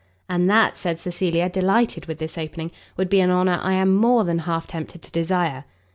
[0.27, 4.23] "And that," said Cecilia, delighted with this opening, "would be an honour I am more
[4.23, 5.63] than half tempted to desire."